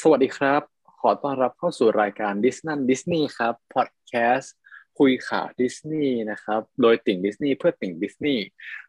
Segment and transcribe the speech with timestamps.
[0.00, 0.62] สวัสดีครับ
[1.00, 4.54] ขอต้อนรับเข้าสู่รายการดิสนั่นดิสนีย์ครับพอดแคสต์
[4.98, 8.42] คุยข่าวดิสนีย์นะครับ โดยติ่งดิสนีย์เพื่อติ่งดิสนีย์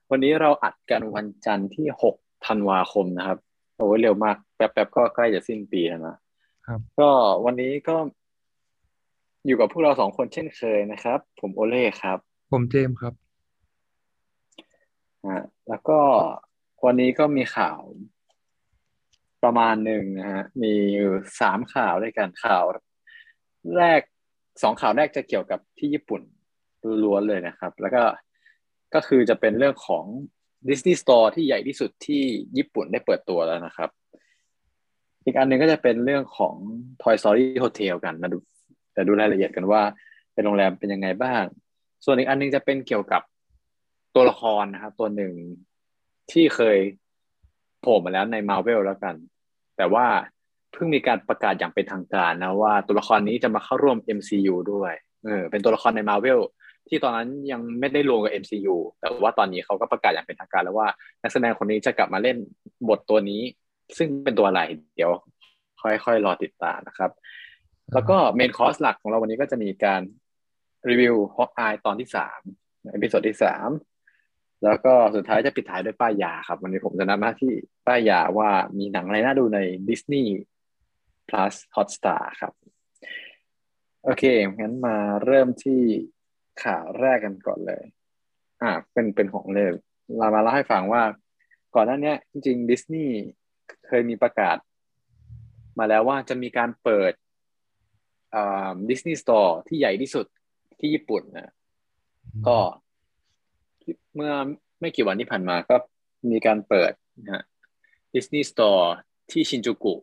[0.10, 3.38] วันนี้เราอัดกันวันจันทร์ที่หกธันวาคมนะครับ
[3.76, 6.18] โอ้ยเร็วมาก แป๊บๆก็ใกล้จะสิ้นปีแล้วนะ
[6.67, 7.10] ครับ ก็
[7.46, 7.96] วันนี้ก็
[9.46, 12.17] อยู่กับพวกเราสองคนเช่นเคยนะครับ ผมโอเล่ครับ
[12.51, 13.13] ผมเจมส์ครับ
[15.25, 15.99] อ่าแล้วก็
[16.85, 17.80] วันนี้ก็มีข่าว
[19.44, 20.73] ประมาณหนึ่งนะฮะมี
[21.41, 22.63] สามข่าวด้วยกันข่าว
[23.77, 24.01] แรก
[24.63, 26.21] สองข่าวแรกจะเกี่ยวกับที่ญี่ปุ่น
[27.03, 28.03] ล้วนเลยนะครับ แล้วก็
[28.93, 30.05] ก็คือจะเป็นเรื่องของ
[30.67, 32.23] Disney Store ที่ใหญ่ที่สุดที่
[32.57, 33.89] ญี่ปุ่นได้เปิดตัวแล้วนะครับ
[35.25, 36.55] อีกอันหนึ่งก็จะเป็นเรื่องของ
[37.01, 38.37] Toy Story Hotel กันมาดู
[38.95, 39.81] จะดูรายละเอียดกันว่า
[40.34, 41.43] เป็นโรงแรมเป็นยังไงบ้าง
[42.05, 43.21] ส่วนอีกอันหนึงจะเป็นเกี่ยวกับ
[44.15, 45.34] ตัวละครนะครับ ตัวหนึ่ง
[46.31, 46.77] ที่เคย
[47.81, 49.15] โผล่มาแล้วใน Marvel แล้วกัน
[49.77, 50.05] แต่ว่า
[50.73, 54.93] เพิ่งมีการประกาศอย่างเป็นทางการนะว่าตัวละครนี้จะมาเข้าร่วม MCU ด้วย
[55.26, 56.40] เออเป็นตัวละครใน Marvel
[56.88, 60.88] ที่ตอนนั้นยังไม่ได้รวมกับ MCU แต่ว่าตอนนี้เขาก็ประกาศอย่างเป็นทางการแล้วว่า
[61.21, 62.38] นักแสดงคนนี้จะกลับมาเล่น
[62.90, 63.41] บทตัวนี้
[63.98, 64.62] ซึ่งเป็นตัวอะไร
[64.96, 65.12] เดี๋ยว
[65.82, 67.12] ค่อยๆรอติดตามนะครับ
[67.94, 70.02] แล้วก็ main course หลักของเราวันนี้ก็จะมีการ
[70.90, 72.40] รีวิว Hawkeye ตอนที่สาม
[72.92, 73.70] episode ที่สาม
[74.64, 77.53] แล้วก็สุดท้ายจะปิดท้ายด้วยป้ายยาครับ วันนี้ผมจะทำหน้าที่
[77.88, 80.25] ป้ายยาว่ามีหนังอะไรน่าดูใน Disney
[81.30, 82.53] Plus Hotstar ครับ
[84.03, 84.23] โอเค
[84.59, 85.81] งั้นมาเริ่มที่
[86.64, 87.84] ข่าวแรกกันก่อนเลย
[88.61, 89.72] อ่า เป็นเป็นของเลย
[90.17, 91.03] เรามาเล่าให้ฟังว่า
[91.75, 93.16] ก่อนหน้านี้จริงๆดิสนีย์
[93.88, 94.58] เคยมีประกาศ
[95.80, 97.14] มาแล้วว่าจะมีการเปิด
[98.36, 100.25] อ่า Disney Store ที่ใหญ่ที่สุด
[100.80, 101.52] ที่ญี่ปุ่นนะ
[102.47, 102.58] ก็
[104.16, 104.31] เมื่อ
[104.80, 105.75] ไม่กี่วันที่ผ่านมาก็
[106.31, 106.92] มีการเปิด
[107.23, 107.44] นะฮะ
[108.14, 108.96] Disney Store
[109.31, 109.95] ที่ชินจูกุ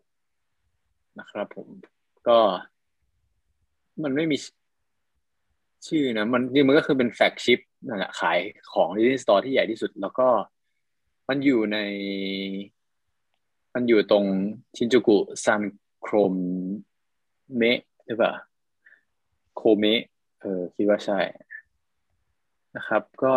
[1.18, 1.68] นะครับผม
[2.28, 2.38] ก็
[4.02, 4.36] มันไม่มี
[5.86, 8.38] ชื่อนะ มันจริงมันก็คือเป็น flagship นั่นแหละขาย
[8.72, 10.28] ของ Disney Store ที่ใหญ่ที่สุด แล้วก็
[11.28, 11.78] มันอยู่ใน
[13.74, 14.24] มันอยู่ตรง
[14.76, 15.62] ชินจูกุซัน
[16.00, 16.34] โครม
[17.56, 18.32] เมะหรือเปล่า
[19.56, 20.02] โคเมะ
[20.40, 21.18] เออคิดว่าใช่
[22.76, 23.34] นะครับ ก็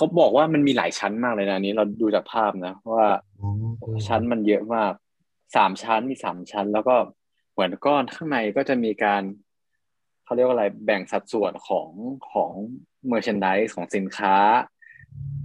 [0.00, 3.06] เขาบอกว่ามันมีหลายชั้นมากเลยนะอันนี้เราดูจากภาพนะว่า
[3.40, 4.92] อ๋อชั้นมันเยอะมาก
[5.56, 6.96] สามชั้นมีสามชั้น แล้วก็
[7.52, 9.22] เหมือนก้อนข้างในก็จะมีการ
[10.24, 11.88] เขาเรียกว่าอะไรแบ่งสัดส่วนของ
[12.32, 12.50] ของ
[13.08, 14.36] เมอร์ช n นดิสของสินค้า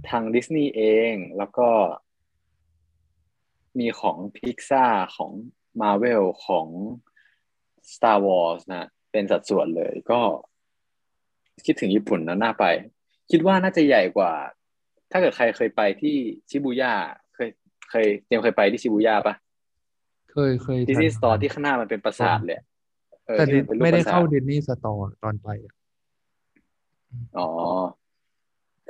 [0.08, 1.68] ทางดิสนีย์เองแล้วก็
[3.78, 4.84] มีของพิกซ่า
[5.16, 5.30] ของ
[5.80, 6.66] Marvel ของ
[7.92, 10.20] Star Wars นะ เป็นสัดส่วนเลยก็
[11.64, 12.66] คิดถึงญี่ปุ่นนะน่าไป
[13.30, 14.32] คิดว่าน่าจะใหญ่กว่า
[15.10, 16.14] ถ้าเกิดใครเคยไปที่
[16.50, 16.92] ชิบูย่า
[17.34, 17.48] เคย
[17.90, 19.34] เคยเตรียมเคยไปที่ชิบูย่าปะ
[20.32, 22.60] เคยเคยดิสนีย์สผ่าตอร์ๆที่ข้างหน้ามันเป็นปราสาทเลย
[23.26, 25.74] เออแต่ที่นเป็นรูปไม่ได้ปรสทเข้าดิสนีย์สตอร์ตอนไปอะ
[27.38, 27.48] อ๋อ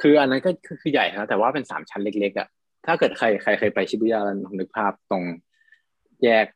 [0.00, 2.48] คืออันนั้นก็คือคือใหญ่นะแต่ว่าเป็นสามชั้นเล็กๆอะ
[2.86, 5.24] ถ้าเกิดใครใครเคยไปชิบูย่าแล้วลองนึกภาพตรง
[6.24, 6.47] แยก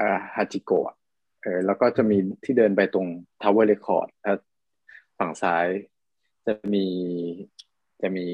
[0.00, 0.94] อ่าฮาจิโกะ
[1.42, 3.06] เออแล้วก็จะมีที่เดินไปตรง
[3.42, 4.08] ทาวเวอร์เรคคอร์ด
[5.18, 5.66] ฝั่งซ้าย
[6.46, 6.86] จะมี
[8.02, 8.26] จะมี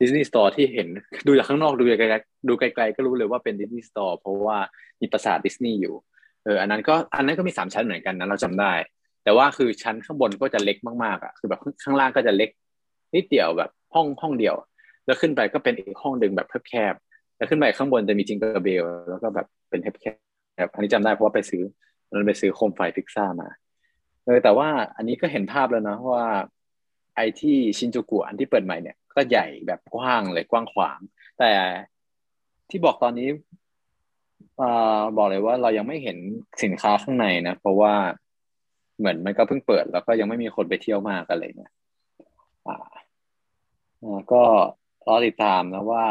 [0.00, 0.88] ดิสนีย์สตอร์ที่เห็น
[1.26, 4.58] ดูจากข้างนอกดูไกลๆดูไกล ๆ ก็รู้เลยว่าเป็น Disney Store เพราะว่า
[5.00, 5.94] มีปราสาทดิสนีย์อยู่
[6.44, 8.72] เอออันนั้นก็อันนั้นก็มีสามชั้นเหมือนกันนะเราจำได้
[9.24, 12.50] แต่ว่าคือชั้นข้างบนก็จะเล็กมากๆอะคือแบบข้างล่างก็จะเล็ก
[13.14, 14.54] นิดเดียวแบบห้องห้องเดียว
[15.06, 20.06] แล้วขึ้นไปก็เป็นอีกห้องหนึ่งแบบแคบๆแล้วขึ้นไปข้างบนจะมี Tinker Bell แล้วก็แบบเป็นแค
[20.66, 21.62] บๆอันนี้จำได้เพราะว่าไปซื้อ
[22.18, 23.48] มันไปซื้อโคมไฟพิกซ่ามา
[24.24, 26.26] เออแต่ว่าอันนี้ก็เห็นภาพแล้วนะว่า
[27.16, 30.98] ไอที่ชินจูกุอันที่เปิดใหม่เนี่ย ก็ใหญ่แบบกว้างเลยกว้างขวาง
[31.38, 31.50] แต่
[32.70, 33.28] ที่บอกตอนนี้
[34.60, 34.62] อ
[35.16, 36.18] บอกเลยว่าเรายังไม่เห็น
[36.62, 37.94] สินค้าข้างในนะ เพราะว่า
[38.98, 41.72] เหมือนมันก็เพิ่งเปิด แล้วก็ยังไม่มีคนไปเที่ยวมากอะไรเงี้ย
[42.66, 42.76] อ่า
[44.02, 44.42] อ่าก็
[45.06, 46.06] รอติดตามนะว่า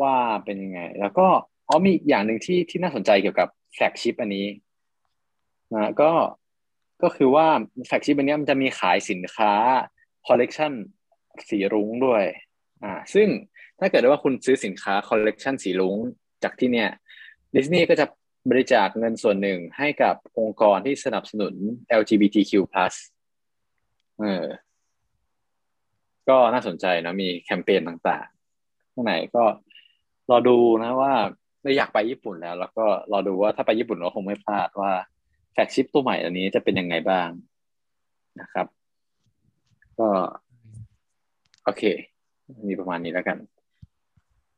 [0.00, 1.26] ว่าเป็นยังไง แล้วก็
[1.68, 4.46] อ๋อมีอย่างหนึ่งที่ที่น่าสนใจเกี่ยวกับflagship อันนี้
[5.74, 6.10] นะก็
[7.04, 7.46] ก็คือว่า
[7.86, 9.52] flagship อันนี้มันจะมีขายสินค้า
[10.26, 10.72] คอลเลกชัน
[11.48, 12.24] สีรุ้งด้วย
[12.84, 13.28] อ่า ซึ่ง
[13.80, 15.96] ถ้าเกิดว่าคุณซื้อสินค้าคอลเลกชันสีรุ้ง
[16.44, 16.90] จากที่เนี่ย
[17.54, 18.06] ดิสนีย์ก็จะ
[18.50, 21.54] บริจาคเงินส่วนหนึ่งให้กับองค์กรที่สนับสนุน
[22.00, 22.52] LGBTQ+
[24.20, 24.46] เออ
[26.28, 29.44] ก็น่าสนใจนะมีแคมเปญต่างๆ ข้างในก็
[30.30, 31.14] รอดูนะว่า
[31.62, 34.92] เราอยากไปญี่ปุ่นแล้ว แล้วก็รอดูว่าถ้าไปญี่ปุ่นเราคงไม่พลาดว่า
[35.54, 37.28] แฟกชิพตัวใหม่อันนี้จะเป็นยังไงบ้าง
[38.40, 38.66] นะครับ
[39.98, 40.08] ก็
[41.64, 41.82] โอเค
[42.68, 43.38] มีประมาณนี้แล้วกัน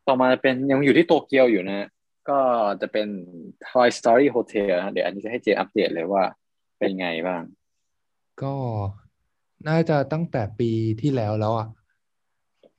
[0.07, 1.89] ต่อมาเป็นยังอยู่ที่โตเกียวอยู่นะ
[2.29, 2.41] ก็
[2.81, 3.09] จะเป็น
[3.69, 6.25] Toy Story Hotel นะเดี๋ยวอันนี้จะให้เจอัปเดตเลยว่า
[6.79, 7.43] เป็นไงบ้าง
[8.43, 8.55] ก็
[9.69, 10.71] น่าจะตั้งแต่ปี
[11.01, 11.69] ที่แล้วแล้วอะ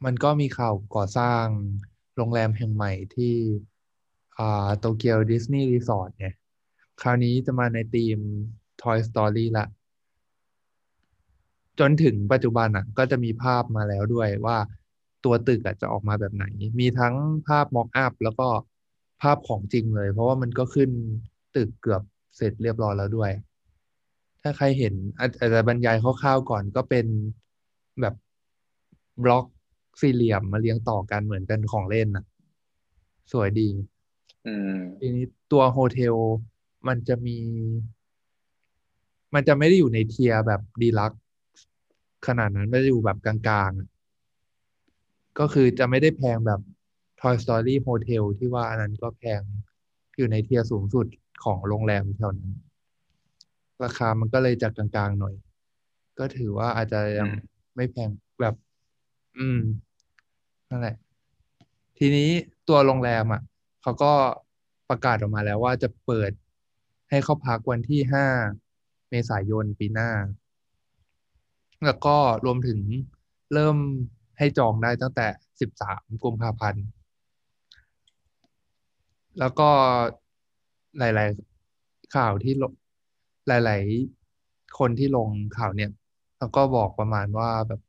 [0.05, 1.43] มันก็มีข่าวก่อสร้าง
[2.15, 3.33] โรงแรมแห่งใหม่ที่
[4.39, 6.35] อ่าโตเกียวดิสนีย์รีสอร์ทเนี่ย
[7.01, 8.19] คราวนี้จะมาในธีม
[8.81, 9.65] Toy Story ละ
[11.79, 14.57] จนถึงปัจจุบันอะ ก็จะมีภาพมาแล้วด้วยว่า
[15.25, 16.45] ตัวตึกอะจะออกมาแบบไหน
[16.79, 17.15] มีทั้ง
[17.47, 18.47] ภาพม็อกอัพแล้วก็
[19.21, 20.89] ภาพของจริงเลย เพราะว่ามันก็ขึ้น
[21.55, 22.01] ตึกเกือบ
[22.37, 23.31] เสร็จเรียบร้อยแล้วด้วย
[24.41, 27.05] ถ้าใครเห็นอาจอาจจะบรรยายคร่าวๆก่อนก็เป็น
[28.01, 28.15] แบบ
[29.23, 29.45] บล็อก
[29.99, 32.25] สี่เหลี่ยมมาเรียงต่อกันเหมือนเป็นของเล่นนะ
[33.31, 33.69] สวยดี
[34.47, 36.15] อืมทีนี้ตัว hotel
[36.87, 37.37] มันจะมี
[39.33, 41.21] มันจะไม่ได้อยู่ใน tier แบบ deluxe
[42.27, 43.35] ขนาดนั้นไม่ได้อยู่แบบกลา
[43.69, 43.89] งๆอะ
[45.39, 46.61] ก็คือจะไม่ได้แพงแบบ
[47.21, 49.41] Toy Story Hotel ที่ว่าอันนั้นก็แพง
[50.17, 51.07] อยู่ใน tier สูงสุด
[51.43, 52.53] ของโรงแรมแถวนั้น
[53.83, 55.35] ราคามันก็เลยจะกลางๆหน่อย
[56.19, 57.39] ก็ถือว่าอาจจะยังอืม
[57.75, 58.09] ไม่แพง
[58.41, 58.55] แบบ
[59.37, 59.59] อืม
[60.69, 60.95] นั่นแหละ
[61.97, 62.29] ทีนี้
[62.67, 63.41] ตัวโรงแรมอะ
[63.81, 64.11] เขาก็
[64.89, 66.31] ประกาศออกมาแล้วว่าจะเปิด
[67.09, 68.25] ให้เข้าพักวันที่ห้า
[69.09, 70.11] เมษายนปีหน้า
[71.85, 72.15] แล้วก็
[72.45, 72.79] รวมถึง
[73.53, 73.77] เริ่ม
[74.37, 75.27] ให้จองได้ตั้งแต่
[75.59, 76.85] สิบสามกุมภาพันธ์
[79.39, 79.69] แล้วก็
[80.99, 81.29] หลาย
[81.71, 82.73] ๆ ข่าวที่ลง
[83.47, 83.83] หลาย
[84.31, 85.91] ๆ คนที่ลงข่าวเนี่ย
[86.37, 87.81] เขาก็บอกประมาณว่าแบบ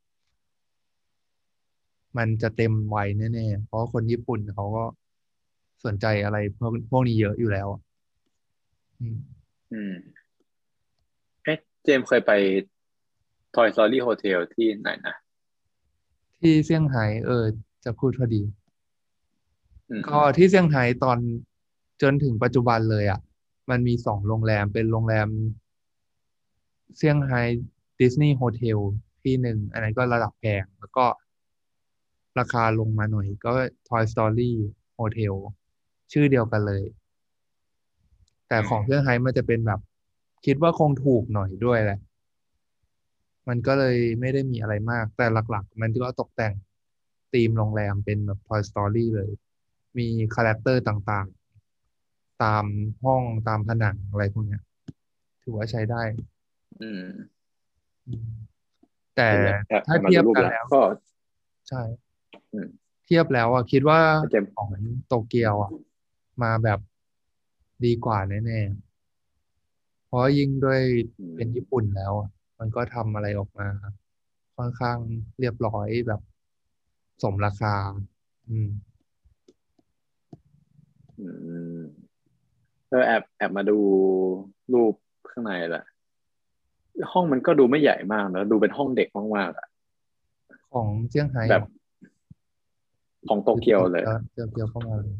[2.17, 4.83] มันจะเต็มไวแน่ ๆ เพราะคนญี่ปุ่นเขาก็
[5.85, 7.81] สนใจอะไรพวกพวกนี้เยอะอยู่แล้วอะ
[8.99, 9.17] อืม
[9.73, 9.95] อืม
[11.43, 12.31] เอ๊ะเจมส์เคยไป
[13.55, 15.15] Toy Story Hotel ที่ไหนนะ
[16.39, 17.45] ที่เซี่ยงไฮ้เออ
[17.85, 18.41] จะพูดพอดี
[19.89, 21.17] อืมก็ที่เซี่ยงไฮ้ตอน
[22.01, 23.19] จนถึงปัจจุบันเลยอะ
[23.69, 25.27] มันมีสองโรงแรมเป็นโรงแรม
[26.97, 27.41] เซี่ยงไฮ้
[27.99, 28.79] ดิสนีย์โฮเทล
[29.23, 31.05] ที่หนึ่ง อันนั้นก็ระดับแพงแล้วก็
[32.39, 33.51] ราคาลงมาหน่อย ก็
[33.87, 34.51] Toy Story
[34.99, 35.35] Hotel
[36.11, 36.83] ชื่อเดียวกันเลย
[38.49, 39.79] แต่ของเซี่ยงไฮ้มันจะเป็นแบบ
[40.45, 41.99] คิดว่าคงถูกหน่อยด้วยแหละ
[43.47, 46.53] มันก็เลยไม่ได้มีอะไรมาก แต่หลักๆ มันก็ตกแต่ง
[47.33, 49.29] ธีมโรงแรมเป็นแบบ Toy Story เลย
[49.97, 52.65] มี character ต่างๆ ตาม
[53.03, 54.61] ห้องตามผนังอะไรพวกเนี้ย
[55.43, 56.01] ถือว่าใช้ได้
[56.81, 57.03] อืม
[58.07, 58.29] อืม
[59.15, 60.81] แต่เห็นแล้วแอบถ้ามาเทียบดูรูปกันแล้วแล้วก็
[61.69, 61.81] ใช่
[62.53, 62.67] อืม
[63.05, 63.99] เทียบแล้วอะคิดว่า
[64.31, 64.69] เจมส์ของ
[65.07, 65.71] โตเกียวอะ
[66.43, 66.79] มาแบบ
[67.85, 68.89] ดีกว่าแน่ๆ
[70.07, 70.81] เพราะยิ่งด้วย
[71.19, 72.29] อืมเป็นญี่ปุ่นแล้วอะ
[72.59, 73.67] มันก็ทำอะไรออกมา
[74.57, 74.97] ค่อนข้าง
[75.39, 76.21] เรียบร้อยแบบ
[77.23, 77.75] สมราคา
[78.49, 78.69] อืม
[81.19, 81.27] อื
[81.79, 81.81] ม
[82.89, 83.77] เออแอบแอบมาดู
[84.73, 84.93] รูป
[85.31, 85.85] ข้างในแหละ
[87.11, 89.67] ห้องมันก็ดูไม่ใหญ่มากนะดูเป็นห้องเด็กมากๆอะ
[90.73, 91.69] ของเซี่ยงไฮ้แบบอะ
[93.29, 94.03] ของโตเกียวเลย
[94.33, 95.17] โตเกียวเข้ามาเลย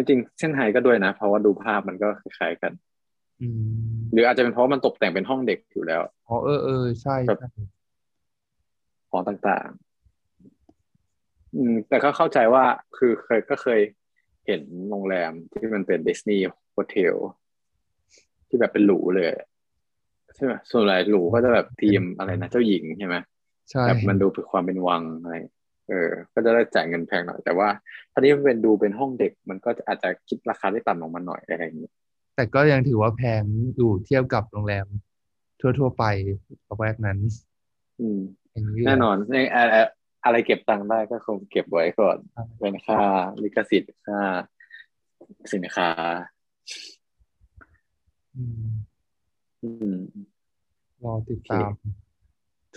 [0.00, 2.72] จริงๆเซี่ยงไฮ้ก็ด้วยนะ เพราะว่าดูภาพมันก็คล้ายๆกัน
[3.42, 3.48] อื
[3.88, 7.48] มหรืออาจจะเป็นเพราะมันตกแต่งเป็นห้องเด็กอยู่แล้วอ๋อเออเออใช่แบบใช่
[9.10, 12.64] ของต่างๆ อืม แต่ก็เข้าใจว่า
[12.96, 13.80] คือเคยก็เคย
[14.46, 17.16] เห็นโรงแรมที่มันเป็นดิสนีย์โฮเทล
[18.48, 19.28] ที่แบบเป็นหรูเลย
[20.34, 23.16] ใช่ไหมส่วนใหญ่หรูก็จะแบบทีมอะไรนะเจ้าหญิงใช่ไหม
[23.70, 25.34] ใช่แบบมันดูเป็นความเป็นวังอะไร
[25.90, 27.68] เออ ก็จะได้จ่ายเงินแพงหน่อย แต่ว่า
[28.12, 31.90] ถ้าที่มันเป็นดูเป็นห้องเด็ก มันก็จะอาจจะคิดราคาได้ต่ำลงมาหน่อยอะไรอย่างนี้
[32.36, 33.42] แต่ก็ยังถือว่าแพง
[33.76, 34.86] อยู่เทียบกับโรงแรม
[35.60, 36.04] ทั่ว ๆ ไป
[36.68, 37.18] ระแวกนั้น
[38.00, 38.18] อืม
[38.52, 39.74] อย่างนี้แน่นอนในอะไร
[40.24, 42.18] อะไรเก็บตังค์ได้ก็คงเก็บไว้ก่อน
[42.60, 43.00] เป็นค่า
[43.42, 44.20] ลิขสิทธิ์ค่า
[45.52, 45.90] สินค้า
[48.36, 48.68] อืม
[49.62, 49.96] อืม
[51.04, 51.72] รอติดตาม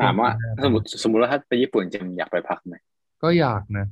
[0.02, 2.76] ถามว่าช่สงมปีมติสมมติว่าถ้าไปญี่ปุ่นจะอยากไปพักไหม
[3.24, 3.86] ก็อยากนะ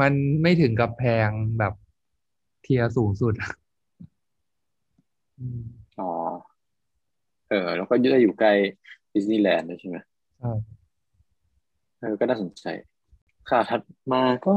[0.00, 1.74] มันไม่ถึงกับแพงแบบ
[2.62, 3.52] tier สูงสุดอะ
[5.38, 5.62] อืม
[6.00, 6.10] อ๋อ
[7.48, 8.52] เออ แล้วก็ได้อยู่ใกล้
[9.12, 9.96] ดิสนีย์แลนด์ด้วยใช่ไหม
[10.38, 10.52] ใช่
[12.00, 12.64] เออ ก็น่าสนใจ
[13.50, 14.54] ข่าวถัดมาก็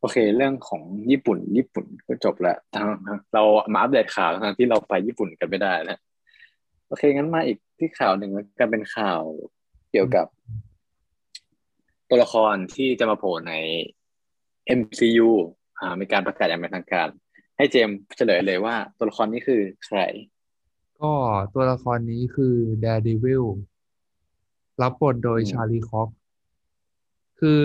[0.00, 2.86] โอเค เรื่องของญี่ปุ่น ญี่ปุ่นก็จบแล้วทาง
[3.34, 3.42] เรา
[3.72, 5.98] มาอัปเดตข่าวทางที่เราไปญี่ปุ่นกันไม่ได้แล้ว
[6.88, 9.20] โอเค งั้นมาอีกที่ข่าวหนึ่งแล้วกันเป็นข่าว
[9.90, 10.26] เกี่ยวกับ
[12.10, 13.54] ตัวละครที่จะมาโผล่ใน
[14.78, 15.30] MCU
[15.80, 17.08] อ่ามีการประกาศอย่างเป็นทางการ
[17.56, 20.00] ให้เจมส์เฉลยเลยว่าตัวละครนี้คือใคร
[21.00, 21.12] ก็
[21.54, 23.44] ตัวละครนี้คือ Daredevil
[24.82, 26.08] รับบทโดยชาลีคอก
[27.40, 27.60] คือ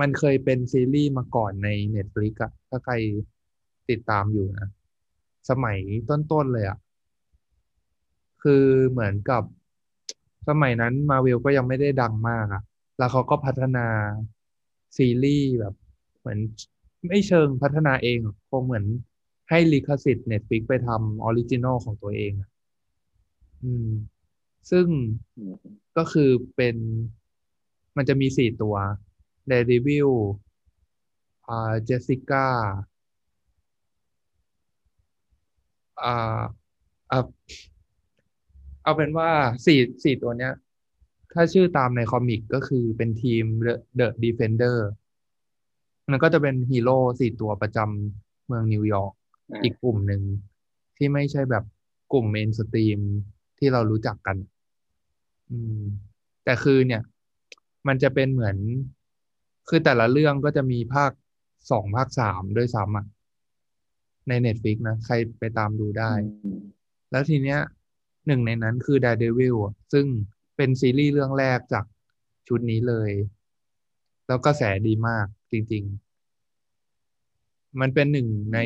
[0.00, 2.94] มันเคยเป็นซีรีส์มาก่อนใน Netflix อะถ้าใคร
[3.90, 4.68] ติดตามอยู่นะ
[5.50, 5.78] สมัย
[6.10, 6.78] ต้น ๆ เลยอะ
[8.42, 9.42] คือเหมือนกับ
[10.48, 12.62] สมัยนั้นมาเวลก็ยังไม่ได้ดังมากอะ
[13.00, 13.86] แล้วเขาก็พัฒนา
[14.96, 15.74] ซีรีส์แบบ
[16.18, 16.38] เหมือน
[17.08, 18.18] ไม่เชิงพัฒนาเอง
[18.50, 18.84] คงเหมือน
[19.50, 22.32] ให้ลิขสิทธิ์ Netflix ไปทำ original ของตัวเอง
[23.62, 23.88] อืม
[24.70, 24.86] ซึ่ง
[25.96, 26.76] ก็คือเป็น
[27.96, 28.76] มันจะมีสี่ตัว
[29.50, 30.10] Daredevil
[31.48, 32.46] อ่าเจสสิก้า
[36.02, 36.42] อ่า
[37.10, 37.20] อ่า
[38.82, 39.30] เอาเป็นว่า
[39.66, 40.52] สี่สี่ตัวเนี้ย
[41.34, 44.76] ถ้าชื่อตามใน comic ก็คือเป็นทีม The The Defender
[46.10, 49.12] มันก็จะเป็นฮีโร่สี่ตัวประจำเมืองนิวยอร์ก
[49.52, 50.22] อ่าอีกกลุ่มหนึ่ง
[50.96, 51.64] ที่ไม่ใช่แบบ
[52.12, 53.00] กลุ่มเมนสตรีม
[53.58, 54.36] ที่เรารู้จักกัน
[55.50, 55.82] อืม
[56.44, 57.02] แต่คือเนี่ย
[57.88, 58.56] มันจะเป็นเหมือน
[59.68, 61.12] คือแต่ละเรื่องก็จะมีภาค
[61.70, 63.06] สองภาคสามด้วยซ้ำอะ
[64.28, 66.12] ใน Netflix นะ ใครไปตามดูได้
[66.44, 66.60] อืม
[67.10, 67.60] แล้วทีเนี้ย
[68.26, 70.06] หนึ่งในนั้นคือ Daredevil อะซึ่ง
[70.62, 71.84] เป็นซีรีส์เรื่องแรกจาก
[72.48, 73.10] ชุดนี้เลย
[74.26, 75.84] แล้วกระแสดีมากจริง
[76.80, 78.58] ๆ มันเป็นหนึ่งใน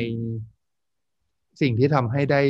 [1.61, 2.41] สิ่งที่ทำให้ได้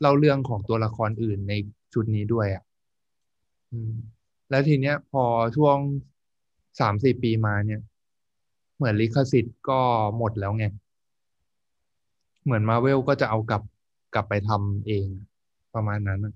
[0.00, 1.52] เล่าเรื่องของตัวละครอื่นใน
[1.92, 2.64] ชุดนี้ด้วยอะ
[4.50, 5.24] แล้วทีเนี้ย พอ
[5.56, 5.76] ช่วง
[6.80, 7.80] สามสี่ปีมาเนี่ย
[8.76, 9.80] เหมือนลิขสิทธิ์ก็
[10.16, 10.66] หมดแล้วไง
[12.44, 13.62] เหมือนมาเวลก็จะเอากลับ
[14.14, 15.06] กลับไปทำเอง
[15.74, 16.34] ประมาณนั้นอะ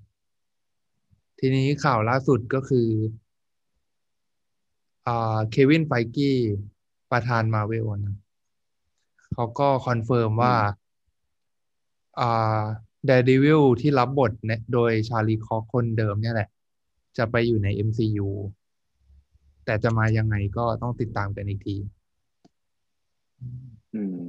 [1.39, 2.87] ทีนี้ข่าวล่าสุดก็คือ
[5.07, 6.37] อ่าเควินไฟกี้
[7.11, 8.15] ประธานมาเวลนะ
[9.33, 10.55] เขาก็ confirm ว่า
[12.19, 12.61] อ่า
[13.05, 16.49] เดด e วิลที่รับบทเนี่ยโดยชาลีคอกคนเดิมเนี่ยแหละ
[17.17, 18.29] จะไปอยู่ใน MCU
[19.65, 21.75] แต่จะมายังไงก็ต้องติดตามกันอีกที
[23.93, 24.25] อืม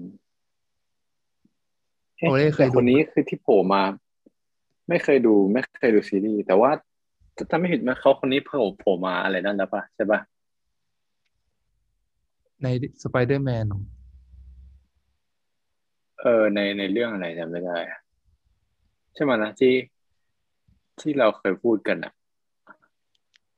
[2.20, 3.82] โอเล่เคยดูแต่คนนี้คือที่โผล่มา
[4.88, 6.87] ไม่เคยดู ไม่เคยดูซีรีส์แต่ว่าถ้า
[7.50, 10.20] จำไม่ผิดนะเขาคนนี้โผล่โผล่มาอะไรนั่นแล้วปะใช่ปะ
[12.62, 12.66] ใน
[13.02, 13.66] สไปเดอร์แมน
[16.20, 17.98] เออในในเรื่องอะไรจำไม่ได้อะ
[19.14, 19.74] ใช่ไหมยนะที่
[21.00, 22.12] ที่เราเคยพูดกันอะ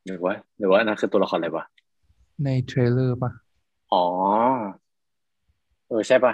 [0.05, 1.65] หรือว่า หรือว่าอันนั้นคือตัวละครอะไรปะ
[2.45, 3.31] ใน trailer ปะ
[3.93, 4.07] อ๋อ
[5.89, 6.33] เออใช่ปะ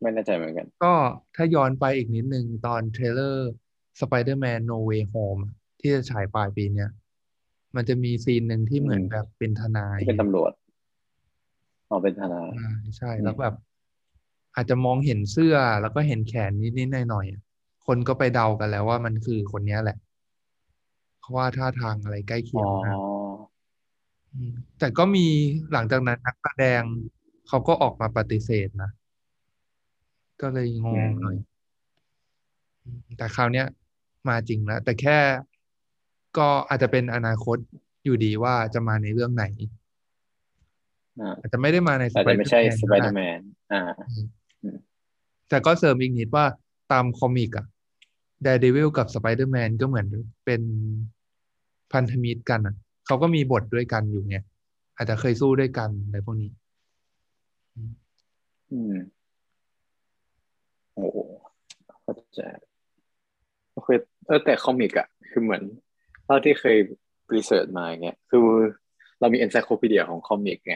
[0.00, 0.94] ไม่แน่ใจเหมือนกัน ก็
[1.36, 3.50] ถ้าย้อนไปอีกนิดนึง ตอน trailer
[4.00, 5.42] Spider-Man No Way Home
[5.80, 6.88] ที่จะฉายปลายปีเนี้ย
[7.76, 10.52] มันจะมีซีนหนึ่งที่เหมือนอืมแบบเป็นทนายที่เป็นตำรวจ
[11.88, 12.60] อ๋อเป็นทนายอ่า
[12.96, 13.54] ใช่อืมแล้วแบบ
[14.54, 17.40] อาจจะมองเห็นเสื้อแล้วก็เห็นแขนนิดๆหน่อยๆอะ
[17.86, 19.96] คนก็ไปเดากันแล้วว่ามันคือคนเนี้ยแหละ
[21.18, 22.98] เพราะว่าท่าทางอะไรใกล้เคีอ๋ยองมาก
[24.32, 25.20] อืมแต่ก็มี
[25.72, 26.82] หลังจากนั้นนักแสดง
[27.48, 28.90] เขาก็ออกมาปฏิเสธนะ
[30.40, 31.36] ก็เลยงงหน่อย
[32.84, 33.66] อืมแต่คราวเนี้ย
[34.28, 35.18] มาจริงแล้วแต่แค่
[36.38, 37.58] ก็อาจจะเป็นอนาคต
[38.04, 39.44] อยู่ดีว่าจะมาในเรื่องไหน
[41.20, 43.40] อ่าอาจจะไม่ได้มาในแต่จะไม่ใช่สไป Spider-Man เดอก็ร์แมได้น
[43.72, 43.82] อ่า
[45.48, 46.44] แต่ก็เสริมอีกนิดว่า
[46.92, 47.66] ตามคอมิกอะ
[48.46, 50.06] Daredevil กับ Spider-Man ก็เหมือน
[50.44, 50.62] เป็น
[51.92, 52.74] พันธมิตรกันอะ
[53.06, 54.38] เขาก็มีบทด้วยกันอยู่ไง
[54.96, 56.50] อาจจะเคยสู้ด้วยกันอะไรพวกนี้
[58.72, 58.94] อืม
[60.94, 61.18] โอ้โห
[62.02, 62.40] เข้าใจ
[63.72, 63.88] โอเค
[64.26, 65.62] เออแต่ comic อะคือเหมือน
[66.28, 66.76] เท่าที่เคย
[67.34, 68.40] research มาอย่างเงี้ยคือ
[69.20, 70.74] เรามี e n ไซโค p ีเดียของคอมิกไง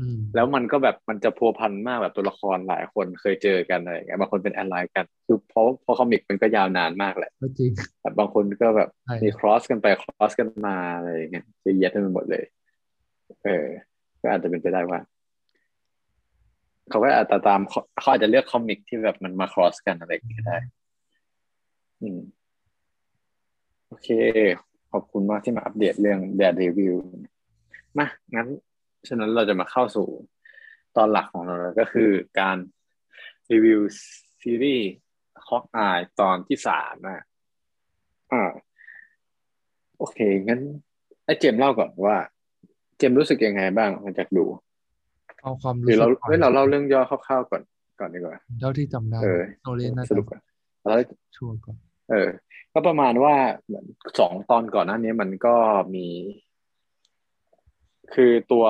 [0.00, 7.70] อืมแล้วมันก็แบบมันจะพัวพันมากแบบตัวละครหลายคนเคยเจอกันอะไรอย่างเงี้ยบางคนเป็น alliance กัน คือเพราะเพราะ comic มันก็ยาวนานมากแหละก็จริง
[8.00, 12.44] แบบบางคนก็แบบใช่มี cross กันไป cross กันมาอะไรอย่างเงี้ยเยอะแยะเต็มไปหมดเลย
[13.44, 13.66] เออ
[14.22, 15.00] ก็อาจจะเป็นไปได้ว่า
[16.90, 17.60] เขาก็อาจจะตาม
[18.00, 20.58] เขาอาจจะเลือกคอมิกที่แบบมันมาครอสกันอะไรอย่างเงี้ยได้
[22.02, 22.20] อืม
[23.88, 24.08] โอเค
[24.92, 26.96] ขอบคุณมากที่มาอัปเดตเรื่อง Daredevil
[27.98, 28.48] มางั้น
[29.08, 30.08] ฉะนั้นเราจะมาเข้าสู่
[30.96, 32.56] ตอนหลักของเราแล้วก็คือการ
[33.52, 33.80] รีวิว
[34.42, 34.88] ซีรีส์
[35.48, 37.24] ฮอกอายตอนที่สามนะ
[38.32, 38.42] อ่า
[39.98, 40.60] โอเค งั้น
[41.24, 42.16] ไอ้เจมส์เล่าก่อนว่า
[42.98, 44.44] เจมส์รู้สึกยังไงบ้างหลังจากดู
[45.42, 47.62] เอาความหรู้รือสึเรากก่อนเฮ้ยเราเล่าเรื่องย่อคร่าวๆก่อน
[48.00, 50.40] ก่อนดีกว่าเท่าที่จำได้เออโนเล่น่าสจะรุปก่อน
[50.86, 50.98] แล้ว
[51.36, 51.76] ชัวร์ก่อน
[52.12, 52.30] เออ
[52.72, 53.86] ก็ประมาณว่าเหมือน
[54.18, 55.56] สองตอนก่อนหน้านี้มันก็
[55.94, 56.06] มี
[58.14, 58.66] คือตัว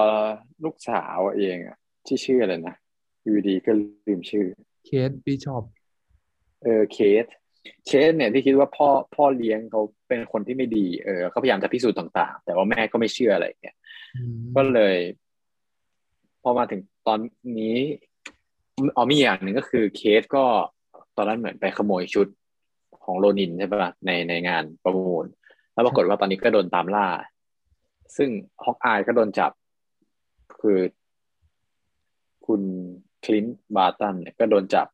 [0.64, 2.76] ลูกสาวเองอะที่ชื่ออะไรนะ
[3.22, 3.72] อยู่ดีก็
[4.06, 4.46] ลืมชื่อ
[4.86, 5.64] เคสบิชอป
[6.62, 7.26] เออเคส
[7.86, 13.76] เคสเนี่ยที่คิดว่าพ่อพ่อเลี้ยงเขาเป็นคนที่ไม่ดีเออเขาพยายามจะพิสูจน์ต่างๆ แต่ว่าแม่ก็ไม่เชื่ออะไรอย่างเงี้ย
[14.56, 14.96] ก็เลย
[16.42, 17.18] พอมาถึงตอน
[17.58, 17.76] นี้
[18.96, 20.44] อ๋อมีอย่างหนึ่งก็คือเคสก็
[21.16, 22.26] ตอนนั้นเหมือนไปขโมยชุด
[23.04, 25.24] ของโรนินใช่ปะในในงานประมูล
[25.72, 27.06] แล้วปรากฏว่าตอนนี้ก็โดนตามล่า
[28.16, 28.30] ซึ่ง
[28.64, 29.52] ฮอกอายก็โดนจับ
[30.60, 30.78] คือ
[32.46, 32.62] คุณ
[33.24, 34.86] คลินต์บาร์ตันเนี่ยก็โดนจับ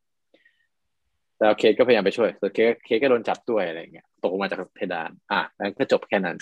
[1.39, 6.37] แล้วเคทก็พยายามไปช่วยแต่เคทเคทก็โดนจับด้วยอะไรเงี้ยตกลงมาจากเพดาน อะแล้วก็จบแค่นั้น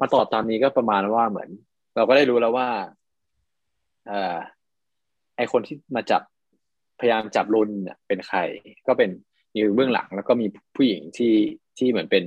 [0.00, 1.48] มาต่อตอนนี้ก็ประมาณว่าเหมือน
[1.96, 2.68] เราก็ได้รู้แล้วว่า
[4.06, 4.36] เอ่อ
[5.36, 6.22] ไอคนที่มาจับ
[7.00, 8.38] พยายามจับโรนินเนี่ยเป็นใคร
[8.86, 9.10] ก็เป็น
[9.56, 10.46] อยู่เบื้องหลังแล้วก็มี
[10.76, 11.34] ผู้หญิงที่
[11.78, 12.24] ที่เหมือนเป็น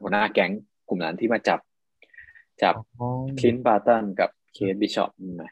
[0.00, 0.52] หัวหน้าแก๊ง
[0.88, 1.60] กลุ่มนั้นที่มาจับ
[2.62, 3.08] จับอ๋อ
[3.40, 5.44] คลินต์บาร์ตันกับเคทบิชอปใช่ไหม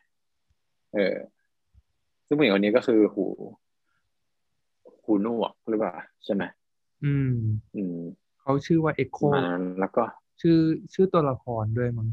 [0.95, 1.15] เออ
[2.27, 3.25] ซึ่งผู้หญิงคนนี้ก็คือหู
[5.05, 6.43] หูหนวกหรือเปล่าใช่ไหม
[7.05, 7.35] อืม
[7.75, 7.97] อืม
[8.41, 10.03] เขาชื่อว่าเอ็กโคประมาณนั้นแล้วก็
[10.41, 10.59] ชื่อ
[10.95, 12.09] ชื่อตัวละครด้วยมั้ง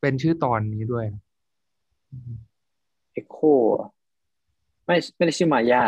[0.00, 1.04] เป็นชื่อตอนนี้ด้วย
[2.10, 2.32] อืม
[3.12, 3.38] เอ็กโค
[4.86, 5.84] ไม่ไม่ได้ชื่อมาย่า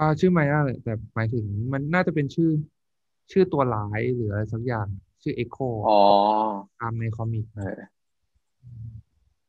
[0.00, 2.50] อ่าชื่อมาย่าเลยแต่หมายถึงมันน่าจะเป็นชื่อ
[3.32, 4.86] ชื่อตัวร้ายหรืออะไรสักอย่าง
[5.22, 6.02] ชื่อเอ็กโคอ๋อ
[6.80, 7.80] ตามใน comicเออ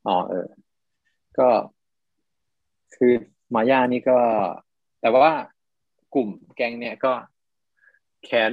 [0.06, 0.46] อ๋อเออ
[1.38, 1.48] ก็
[2.96, 3.12] คือ
[3.54, 4.18] มาย่านี่ก็
[5.00, 5.34] แต่ว่า
[6.14, 7.12] กลุ่มแก๊งเนี่ยก็
[8.24, 8.52] แค้น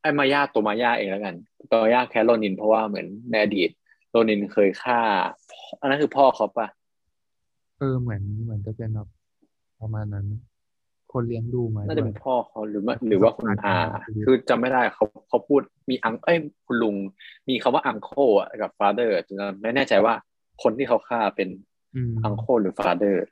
[0.00, 1.34] ไอ้มาย่าตัวมาย่าเองแล้วกัน
[1.70, 3.70] ตัวมาย่าแค้นโรนินเพราะว่าเหมือนในอดีต
[4.10, 5.00] โรนินเคยฆ่า
[5.80, 6.66] อันนั้นคือพ่อเขาปะ
[7.78, 9.08] เออเหมือนเหมือนจะเป็นแบบ
[9.80, 10.26] ประมาณนั้น
[11.12, 13.76] คนเลี้ยงดูมาน่าด้จะวยเป็นพ่อเขาหรือว่าหรือว่าคุณอา
[14.24, 15.60] คือจำไม่ได้เขาเขาพูด
[15.90, 16.96] มีอังเอ้ยคุณลุง
[17.48, 20.14] มีคำว่าอังโคอะกับฟาเธอร์จนไม่แน่ใจว่า
[20.62, 21.48] คนที่เขาฆ่าเป็น
[21.94, 23.24] อืมอังโคหรือฟาเธอร์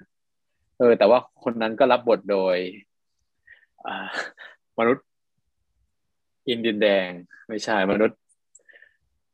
[0.78, 2.56] เออ แต่ว่าคนนั้นก็รับบทโดย
[3.86, 4.08] อ่า
[4.78, 5.06] มนุษย์
[6.48, 7.08] อินเดียนแดง
[7.48, 8.18] ไม่ใช่มนุษย์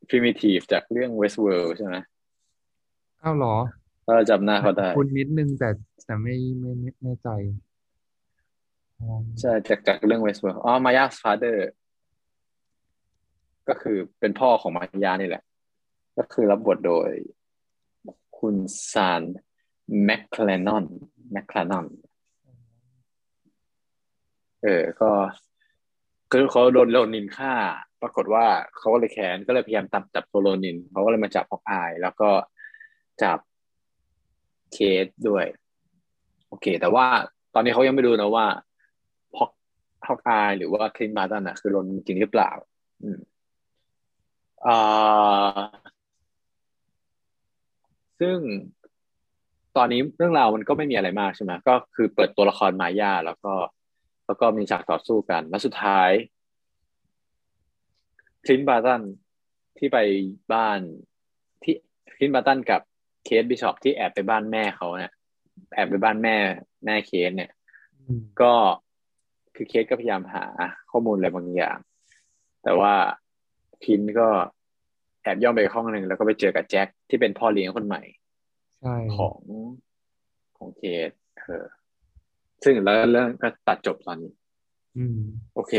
[0.09, 1.97] พ r ิมิทีฟจากเรื่อง Westworld ใช่ไหม
[3.23, 3.57] อ้าวเหรอ
[4.05, 5.69] ถ้าเราจำหน้าเขาได้คุณนิดนึงแต่
[6.05, 7.70] แต่ไม่ไม่ไม่แน่ใจอ๋อ
[9.41, 11.71] ใช่จากจากเรื่อง Westworld อ๋อมายาฟาเธอร์
[13.69, 15.43] ก็คือเป็นพ่อของมายานี่แหละ
[16.19, 17.11] ก็คือรับบทโดย
[18.39, 18.57] คุณ
[18.93, 19.23] ซาน
[20.05, 20.85] แมคคลนอน
[21.33, 21.87] แมคคลนอน
[24.63, 25.11] เออ ก็
[26.33, 27.53] คือเขาโดนโรนินฆ่า
[28.03, 32.31] ปรากฏว่าเขาก็เลยแค้นก็เลยพยายามตามจับตัวโรนินเขาก็เลยมาจับฮอกอาย แล้วก็
[33.23, 33.39] จับ
[34.73, 35.45] เคสด้วย
[36.49, 37.07] โอเค แต่ว่า
[37.55, 38.47] ตอนนี้เขายังไม่รู้นะว่า
[40.07, 42.51] ฮอกอายหรือว่าคลินบาร์ตันอะคือโรนินจริงหรือเปล่า
[43.03, 43.19] อืม
[44.67, 45.59] อ่า
[48.21, 48.39] ซึ่ง
[49.77, 53.53] ตอนนี้เรื่องราวมันก็ไม่มีอะไรมากใช่ไหมก็คือเปิดตัวละครมายาแล้วก็
[54.27, 56.11] แล้วก็มีฉากต่อสู้กัน แล้วสุดท้าย
[58.45, 59.03] คลินต์บาร์ตัน
[59.79, 59.99] ที่ไป
[60.53, 60.81] บ้าน
[61.63, 61.75] ที่
[62.17, 62.81] คลินต์บาร์ตันกับ
[63.25, 65.13] เคทบิชอปที่แอบไปบ้านแม่เขาเนี่ย
[65.75, 66.37] แอบไปบ้านแม่
[66.85, 67.51] แม่เคทเนี่ย
[67.99, 68.53] อืมก็
[69.57, 70.45] คือเคทก็พยายามหา
[70.91, 71.79] ข้อมูลอะไรบางอย่าง
[72.63, 72.93] แต่ว่า
[73.85, 74.29] คลินต์ก็
[75.23, 78.03] แอบย่องไปห้องหนึ่งแล้วก็ไปเจอกับแจ็คที่เป็นพ่อเลี้ยงคนใหม่
[78.83, 79.41] ใช่ของ
[80.59, 81.11] ของ Kate
[81.41, 81.65] เออ
[82.65, 84.33] ซึ่งแล้วเรื่องก็ตัดจบตอนนี้
[84.99, 85.21] อืม
[85.55, 85.75] โอเค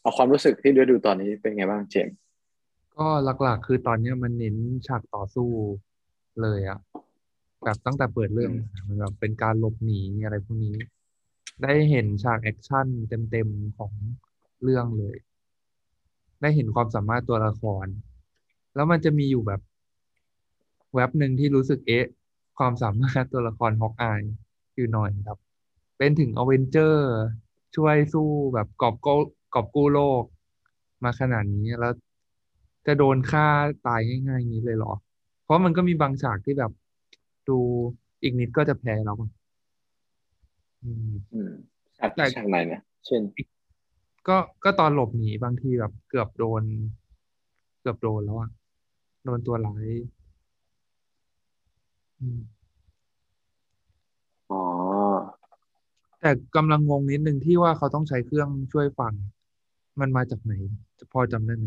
[0.00, 2.16] เอาความรู้สึกที่ได้ดูตอนนี้เป็นไงบ้างเจมส์
[2.96, 3.06] ก็
[3.42, 5.48] หลักๆ คือตอนเนี้ยมันเน้นฉากต่อสู้
[6.42, 6.78] เลยอะ
[7.64, 10.76] แบบตั้งแต่เปิดเรื่องมามันแบบเป็นการหลบหนีอะไรพวกนี้
[11.62, 12.86] ได้เห็นฉาก action
[13.30, 13.92] เต็มๆของ
[14.62, 15.16] เรื่องเลย
[16.40, 17.86] ได้เห็นความสามารถตัวละคร
[18.74, 19.60] แล้วมันจะมีอยู่แบบ
[20.94, 22.06] แว็บหนึ่งที่รู้สึกเอ๊ะ
[22.58, 24.22] ความสามารถตัวละครฮอกอาย
[24.74, 25.38] อยู่หน่อยครับ
[25.98, 27.12] เป็นถึงอเวนเจอร์
[27.76, 29.18] ช่วยสู้แบบกอบกู้
[29.54, 30.22] กอบกู้โลก
[31.04, 31.92] มาขนาดนี้แล้ว
[32.86, 33.46] จะโดนฆ่า
[33.86, 34.92] ตายง่ายๆอย่างนี้เลยเหรอ
[35.42, 36.72] เพราะมันก็มีบางฉากที่แบบ
[37.48, 37.58] ดู
[38.22, 39.38] อีกนิดก็จะแพ้แล้วอะอืม
[40.30, 40.69] อืมฉาก
[42.16, 43.22] แต่ฉากไหนเนี่ยเช่น
[44.28, 46.62] ก็ก็ตอนหลบหนีบางทีแบบเกือบโดน
[47.80, 48.50] เกือบโดนแล้วอะ
[49.24, 49.86] โดนตัวร้าย
[52.20, 52.40] อืม
[54.50, 54.62] อ๋อ
[56.20, 59.12] แต่กำลังงงนิดนึงที่ว่าเขาต้องใช้เครื่องช่วยฟัง
[60.00, 60.54] มันมาจากไหน
[61.12, 61.66] พอจำได้ไหม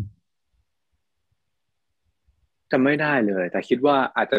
[2.72, 4.38] จำไม่ได้เลย แต่คิดว่าอาจจะ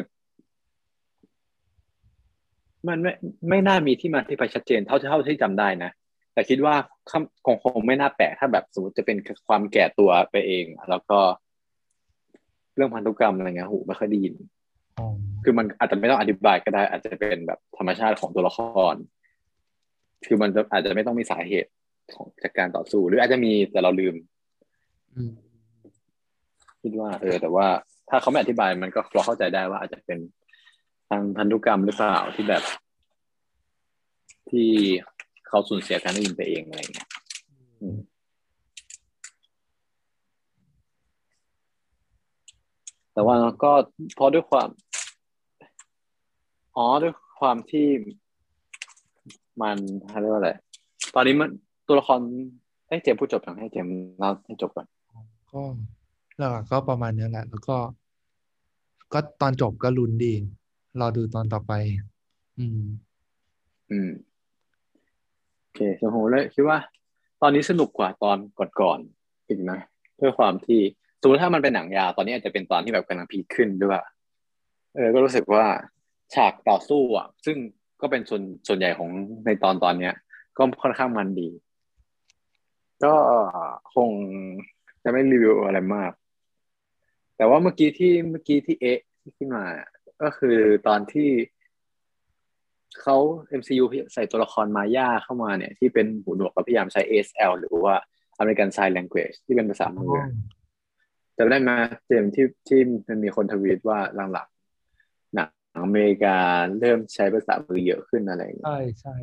[2.89, 3.13] มันไม่
[3.49, 5.91] ไม่น่ามีที่มาที่ไปชัดเจนเท่าเท่าที่จำได้นะ
[6.35, 6.75] แต่คิดว่า
[7.11, 9.17] คำคงคงไม่น่าแปลกถ้าแบบสมมติจะเป็น
[9.49, 11.19] ความแก่ตัวไปเอง แล้วก็
[12.77, 14.35] เรื่องพันธุกรรมอะไรเงี้ยหูไม่ค่อยได้ยิน
[14.99, 15.07] อ๋อ
[15.45, 18.59] คือมันอาจจะไม่ต้องอธิบายก็ได้ อาจจะเป็นแบบธรรมชาติของตัวละค
[18.93, 18.95] ร
[20.27, 21.71] คือมันจะอาจจะไม่ต้องมีสาเหตุ
[22.15, 24.15] ของจากการต่อสู้ หรืออาจจะมีแต่เราลืม
[25.17, 25.33] อืม
[26.83, 27.67] คิดว่า เออ แต่ว่า
[28.09, 32.63] ถ้าเขาไม่อธิบายมันก็พอเข้าใจได้ว่าอาจจะเป็นอางพันธุกรรมหรือเปล่าที่แบบ
[34.51, 34.69] ที่
[35.47, 37.09] เขาสูญเสียการได้ยินไปเองอะไรอย่างเงี้ย
[43.13, 43.73] แต่ว่าก็
[44.15, 44.69] เพราะด้วยความ
[46.77, 47.89] อ๋อด้วยความที่
[49.63, 49.77] มัน
[50.21, 50.51] เรียกว่าอะไร
[51.15, 51.51] ตอนนี้มัน
[51.87, 52.21] ตัวละคร
[52.89, 53.87] ให้เจมพูดจบอย่างให้เจม
[54.19, 54.87] เล่าให้จบก่อน
[55.53, 55.63] ก็
[56.39, 57.77] หลักก็ประมาณนี้แหละแล้วก็
[59.13, 60.33] ก็ตอนจบก็ลุ้นดี
[61.01, 61.73] รอดูตอนต่อไป
[62.59, 62.85] อืม
[63.91, 64.11] อืม
[65.61, 66.79] โอเคส่วนผมเลยคิดว่า
[67.43, 68.39] ตอนนี้สนุกกว่าตอน
[68.81, 69.81] ก่อนๆอีกนะ
[70.21, 70.81] ด้วยความที่
[71.21, 73.99] สมมติถ้ามันเป็นหนังยาวตอนนี้อาจจะเป็นตอนที่แบบกำลังพีคขึ้นด้วย
[74.95, 75.65] เออก็รู้สึกว่า
[76.35, 77.57] ฉากต่อสู้อะ ซึ่ง
[78.01, 79.11] ก็เป็นส่วนส่วนใหญ่ของ
[79.47, 80.15] ในตอนตอนเนี้ย
[80.59, 81.49] ก็ค่อนข้างมันดี
[83.05, 83.15] ก็
[83.95, 84.11] คง
[85.03, 86.13] จะไม่รีวิวอะไรมาก
[87.37, 89.01] แต่ว่าเมื่อกี้ที่เมื่อกี้ที่เอะ
[89.37, 89.63] ที่มา
[90.23, 91.31] ก็คือตอนที่
[93.01, 93.17] เขา
[93.61, 97.95] MCU ใส่ตัวละครมาย่าเข้ามาเนี่ย ที่เป็นหูหนวกก็พยายามใช้ ASL หรือว่า
[98.41, 100.17] American Sign Language ที่เป็นภาษามือ
[101.37, 101.71] จำได้ไหม
[102.07, 103.99] เจมที่ที่มันมีคนทวีตว่า
[104.33, 105.49] หลังๆหนัง
[105.85, 106.37] อเมริกา
[106.81, 109.17] เริ่มใช้ภาษามือเยอะขึ้นอะไรอย่างเงี้ยใช่ใช่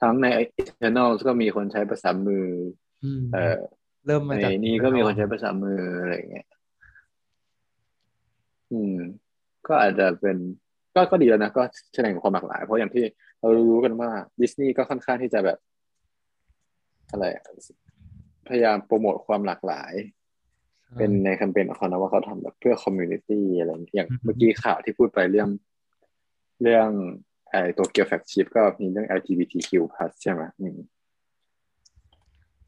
[0.00, 0.26] ทั้งใน
[0.60, 2.46] Eternal ก็มีคนใช้ภาษามือ
[3.04, 3.58] อืมเออ
[4.06, 6.46] เริ่มมาในจากนี้ก็มีคนใช้ภาษามืออะไรอย่างเงี้ย
[8.72, 8.96] อืม
[9.68, 10.36] ก็อาจจะเป็น
[10.94, 11.62] ก็ก็ดีแล้วนะก็
[11.94, 13.04] แสดงความหลากหลาย เพราะอย่างที่
[13.40, 15.58] เรารู้กันว่าดิสนีย์ก็ค่อนข้างที่จะแบบ
[17.10, 17.44] อะไรอะ
[18.48, 19.92] พยายามโปรโมทความหลากหลาย
[20.96, 25.48] เป็นในแคมเปญของเขานะว่าเขาทำแบบเพื่อ community อะไรอย่างเงี้ยอย่างเมื่อกี้ข่าวที่พูดไปเรื่อง
[26.62, 26.88] เรื่อง
[27.50, 29.70] ไอ้ตัวเกียวแฟกชิปก็มีเรื่อง LGBTQ+
[30.22, 30.78] ใช่ไหมอืม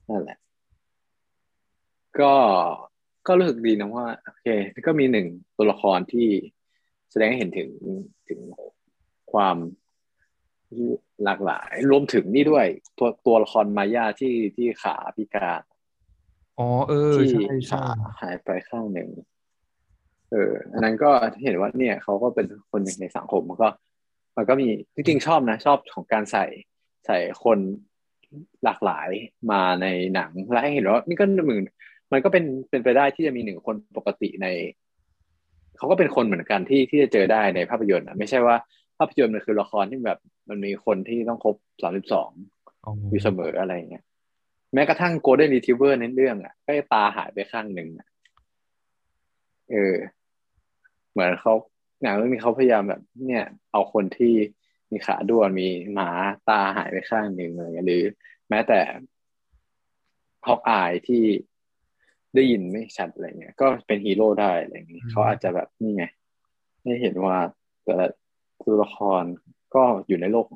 [0.08, 0.38] นั่นแหละ
[2.20, 2.32] ก็
[3.26, 4.46] ก็รู้สึกดีนะว่า โอเค
[4.86, 6.28] ก็มีหนึ่งตัวละครที่
[7.10, 7.68] แสดงให้เห็นถึง
[8.28, 8.40] ถึง
[9.32, 9.56] ความ
[11.24, 12.66] หลากหลาย รวมถึงนี่ด้วย
[12.98, 15.62] ตัวตัวละครมายาที่ที่ขาพิการ
[16.58, 17.84] อ๋อเออที่ใช่ใช่ขา
[18.20, 19.08] หายไปข้างหนึ่ง
[20.30, 21.10] เออ อันนั้นก็
[21.42, 23.68] เห็นว่าเนี่ยเขาก็เป็นคนหนึ่งในสังคมมันก็
[24.36, 26.46] มันก็มีจริงๆชอบนะ ชอบของการใส่
[27.06, 27.58] ใส่คน
[28.64, 29.08] หลากหลาย
[29.50, 31.64] มาในหนังและให้เห็นว่านี่ก็เหมือน
[32.12, 34.46] มันก็เป็นเป็นไปได้ที่จะมีหนึ่งคนปกติใน
[35.80, 38.56] เขาก็เป็นคนเหมือนกันที่ที่จะเจอได้ในภาพยนตร์นะไม่ใช่ว่า
[38.98, 42.30] ภาพยนตร์มันคือละครที่แบบมันมีคนที่ต้องครบสามสิบสอง
[42.84, 44.04] อ๋ออยู่เสมออะไรเงี้ย
[44.74, 48.08] แม้กระทั่งโกลเด้นรีทิเวอร์ในเรื่องอะก็ตาหายไปข้างหนึ่งอะ
[49.70, 49.96] เออ
[51.12, 51.54] เหมือนเขา
[52.02, 54.34] หนังเรื่องนี้เขาพยายามแบบ เนี่ย เอาคนที่
[54.90, 56.08] มีขาด้วนมีหมา
[56.48, 58.02] ตาหายไปข้างหนึ่งอะไรเงี้ยหรือ
[58.48, 58.80] แม้แต่
[60.46, 61.24] ฮอกอายที่
[62.34, 66.04] ได้ยินไม่ชัดอะไรเงี้ย ก็เป็นฮีโร่ได้อะไรเงี้ยเขาอาจจะแบบนี่ไง
[66.82, 67.36] ให้เห็นว่า
[67.84, 68.06] แต่ละ
[68.64, 69.22] ตัวละคร
[69.74, 70.46] ก็อยู่ในโลก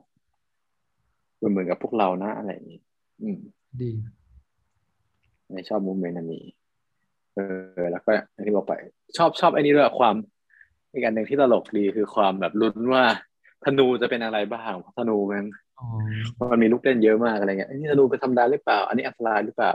[1.50, 2.80] เหมือนกับพวกเรานะอะไรอย่างนี้
[3.22, 3.38] อืม
[3.80, 3.90] ดี
[5.52, 6.44] ในชอบ moment อันนี้
[7.34, 7.38] เอ
[7.84, 8.72] อ แล้วก็อย่างที่บอกไป
[9.16, 10.14] ชอบชอบไอ้นี่ด้วยความ
[10.92, 13.04] อีกอันหนึ่งที่ตลกดีคือความแบบลุ้นว่า
[13.64, 15.46] ธนูจะเป็นอะไรบ้างเพราะธนูมัน
[15.78, 15.86] อ๋อ
[16.50, 19.72] มันมีลูกเล่นเยอะมากอะไรเงี้ยอันนี้ธนูเป็นธรรมดาหรือเปล่า อันนี้อันตรายหรือเปล่า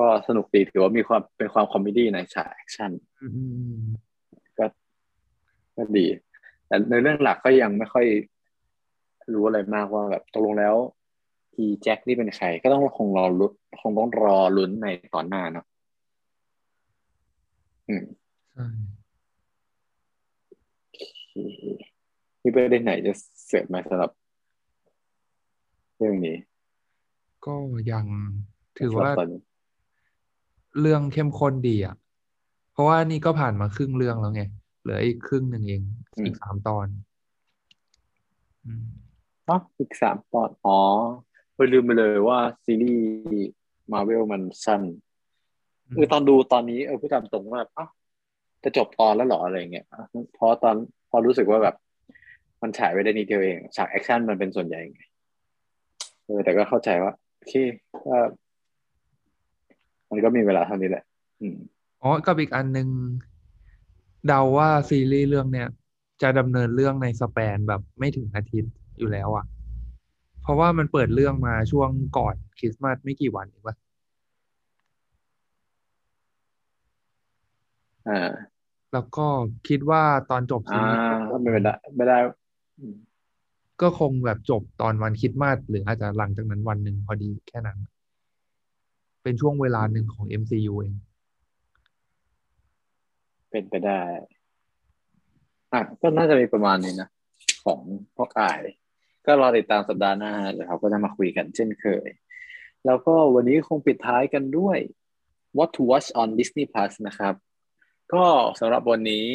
[0.00, 3.82] ก็สนุกดีถือว่ามีความเป็นความ comedy ในฉาก actionอืมอืมอืม
[4.58, 4.66] ก็
[5.76, 6.06] ก็ดี
[6.66, 8.06] แต่ในเรื่องหลักก็ยังไม่ค่อย
[9.32, 10.74] รู้อะไรมากว่าแบบตกลงแล้ว
[11.54, 15.66] ทีแจ็คนี่เป็นใครก็ต้องคงรอลุ้นคงต้องรอลุ้นในตอนหน้าเนาะ
[17.88, 18.04] อืม
[18.52, 18.64] ใช่
[21.32, 21.62] โอเค
[22.42, 23.12] มีประเด็นไหนจะ
[23.46, 24.10] เสริมไหมสำหรับ
[25.96, 26.36] เรื่องนี้
[27.46, 27.54] ก็
[27.90, 28.06] ยัง
[28.78, 29.10] ถือว่า
[30.80, 31.94] เรื่องเข้มข้นดีอะ
[32.72, 34.42] เพราะว่านี่ก็ผ่านมาครึ่งเรื่องแล้วไง
[34.82, 35.82] เหลืออีกครึ่งหนึ่งเอง
[36.24, 36.86] อีกสามตอน
[38.64, 38.84] อืม
[39.48, 40.78] อ๋ออีกสามตอน อ๋อ
[41.54, 43.50] เพิ่งลืมไปเลยว่าซีรีส์
[43.92, 44.82] มาเวลมันสั้น
[45.86, 47.90] อืมเออตอนดูตอนนี้เออพูดตามตรงว่าอ้าว
[48.64, 49.86] จะจบตอนแล้วเหรออะไรเงี้ย
[50.34, 50.74] เพราะตอน
[51.10, 51.74] พอรู้สึกว่าแบบ
[52.62, 55.00] มันฉายไปได้นิดเดียวเองฉากแอคชั่นมันเป็นส่วนใหญ่ไง
[56.24, 57.54] เออแต่ก็เข้าใจว่าโอเค
[58.06, 58.16] ก็
[60.10, 61.04] มันก็มีเวลาเท่านี้แหละ
[61.40, 61.56] อืม
[62.02, 62.88] อ๋อกับอีกอันหนึ่ง
[64.26, 65.68] เดาว่าซีรีส์เรื่องเนี้ย
[66.22, 69.44] จะดำเนินเรื่องในสแปนแบบไม่ถึงอาทิตย์อยู่แล้วอะ
[70.42, 73.76] เพราะว่ามันเปิดเรื่องมาช่วงก่อนคริสต์มาสไม่กี่วันเองปะ
[78.08, 78.30] อ่า
[78.92, 79.26] แล้วก็
[79.68, 82.18] คิดว่าตอนจบซีอ่ารีส์ก็ไม่ได้ไม่ได้
[82.78, 82.94] อืม
[83.80, 87.78] ก็คงแบบจบตอนวันคริสต์มาสหรืออาจจะหลังจากนั้นวันหนึ่งพอดีแค่นั้น
[89.22, 90.94] เป็นช่วงเวลาหนึ่งของ MCU เอง
[93.50, 94.00] เป็นไปได้
[95.72, 97.08] อะก็น่าจะมีประมาณนี้นะ
[97.64, 97.80] ของ
[98.16, 98.62] พวกอาย
[99.26, 102.08] ก็รอติดตามสัปดาห์หน้าเดี๋ยวเราก็จะมาคุยกันเช่นเคย
[102.86, 104.78] แล้วก็วันนี้คงปิดท้ายกันด้วย
[105.56, 107.34] What to Watch on Disney Plus นะครับ
[108.12, 108.24] ก็
[108.60, 109.26] สำหรับวันนี้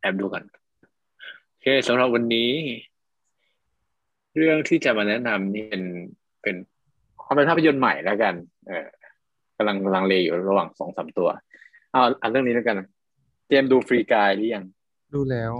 [0.00, 0.44] แอบดูกัน
[1.46, 2.52] โอเคสำหรับวันนี้
[4.36, 5.82] เรื่องที่จะมาแนะนำนี่เป็น
[6.42, 6.56] เป็น
[7.26, 8.34] ความเป็นภาพยนตร์ใหม่แล้วกัน
[8.68, 8.86] เออ
[9.56, 11.28] กำลังลังเลอยู่ระหว่างสองสามตัว
[11.92, 12.76] เอาอันเรื่องนี้แล้วกัน
[13.46, 14.64] เจมส์ดูฟรีกายหรือยัง
[15.14, 15.52] ดูแล้ว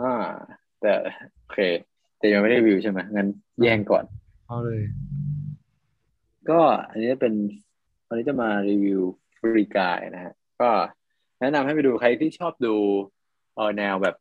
[0.00, 0.14] อ่า
[0.80, 0.92] แต่
[1.40, 1.58] โอเค
[2.18, 3.28] แต่ยังไม่ได้รีวิวใช่ไหมงั้น
[3.62, 4.04] แย่งก่อน
[4.46, 4.82] เอาเลย
[6.50, 7.34] ก็อันนี้เป็น
[8.06, 9.00] วันนี้จะมารีวิว
[9.38, 10.70] ฟรีกายนะฮะก็
[11.40, 12.74] แนะนำให้ไปดูใครที่ชอบดู
[13.54, 14.16] เออแนวแบบ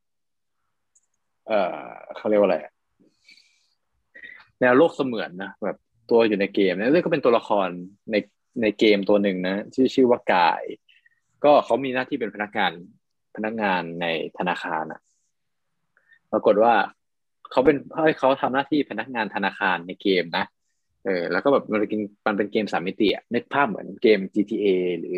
[1.47, 1.75] เออ
[2.17, 2.71] เขาเรียกว่าอะไรอะ
[4.61, 5.77] แนวโลกเสมือนนะแบบ
[6.11, 7.67] ตัวอยู่ในเกมนะเรื่องก็เป็นตัวละคร
[8.11, 8.15] ใน
[8.61, 10.63] ในเกมตัวหนึ่งนะชื่อชื่อว่ากาย
[11.43, 12.71] ก็เขามีหน้าที่เป็นพนักงาน
[13.35, 14.05] พนักงานใน
[14.37, 15.01] ธนาคารนะ
[16.31, 16.73] ปรากฏว่า
[17.51, 20.45] เขาเป็นให้เขาทำหน้าที่พนักงานธนาคารในเกมนะ
[21.05, 24.67] เออแล้วก็แบบมันเป็นมันเป็นเกมสามมิติอะนึกภาพเหมือนเกม GTA
[24.99, 25.17] หรือ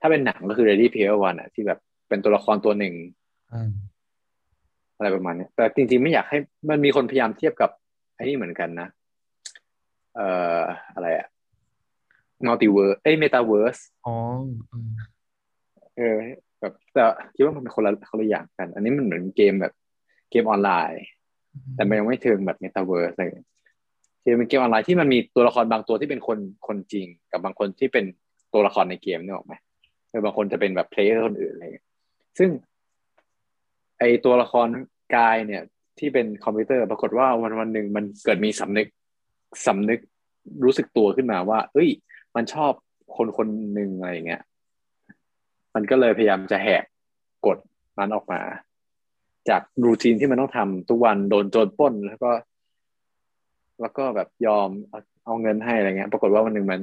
[0.00, 2.94] ถ้าเป็นหนังก็คือ Ready Player One อะที่แบบเป็นตัวละครตัวหนึ่ง
[3.52, 3.70] อ่า
[4.96, 6.38] อะไรประมาณเนี้ยแต่จริงๆไม่อยากให้
[6.70, 7.70] มันมีคนพยายามเทียบกับ
[8.18, 8.88] ไอ้นี่เหมือนกันนะ
[10.16, 10.28] เอ่
[10.60, 10.62] อ
[10.94, 11.26] อะไรอะ
[12.46, 14.14] multiverse เอ้ยเมตาเวิร์สอ๋อ
[14.72, 14.90] อืม
[15.96, 16.16] เออ
[16.60, 17.02] แบบแต่
[17.34, 19.74] คิดว่ามันเป็นคนละคนละอย่างกัน อันนี้มันเหมือนเกมแบบ
[20.30, 21.02] เกมออนไลน์
[21.74, 23.46] แต่มันยังไม่ถึงแบบเมตาเวิร์สเลย
[24.22, 28.04] คือเป็นเกมออนไลน์ที่มันมีตัวละครบางตัวที่เป็นคนคนจริง กับบางคนที่เป็น
[28.52, 29.54] ตัวละครในเกมนึกออกไหม
[30.08, 31.86] เออบางคนจะเป็นแบบ player คนอื่นอะไรเงี้ย
[32.38, 32.50] ซึ่ง
[33.98, 34.68] ไอตัวละคร
[35.16, 35.62] Guy เนี่ย
[36.00, 38.88] ที่เป็นคอมพิวเตอร์ ปรากฏว่าวันวันหนึ่งมันเกิดมีสำนึก
[39.66, 40.00] สำนึก
[40.64, 41.88] รู้สึกตัวขึ้นมาว่า เอ้ย
[42.36, 42.72] มันชอบ
[43.16, 44.42] คนคนหนึ่งอะไรเงี้ย
[45.74, 46.84] มันก็เลยพยายามจะแหก
[47.46, 47.58] กฎ
[47.98, 48.40] นั้นออกมา
[49.48, 52.30] จาก routine ที่มันต้องทำทุกวันโดนโจรปล้นแล้วก็
[53.80, 54.68] แล้วก็แบบยอม
[55.24, 56.80] เอาเงินให้อะไรเงี้ย ปรากฏว่าวันหนึ่งมัน